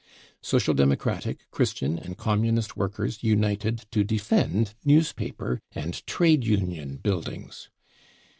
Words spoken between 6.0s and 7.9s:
trade union buildings.